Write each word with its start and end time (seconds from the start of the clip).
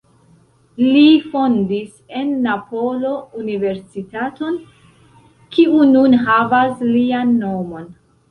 Li 0.93 1.01
fondis 1.33 1.99
en 2.21 2.31
Napolo 2.45 3.11
universitaton 3.41 4.57
kiu 5.57 5.77
nun 5.91 6.17
havas 6.25 6.83
lian 6.89 7.37
nomon. 7.45 7.85